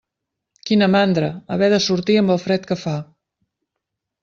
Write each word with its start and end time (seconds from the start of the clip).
Quina 0.69 0.87
mandra, 0.93 1.29
haver 1.57 1.69
de 1.75 1.79
sortir 1.89 2.17
amb 2.23 2.35
el 2.37 2.41
fred 2.47 2.67
que 2.73 2.81
fa. 2.87 2.97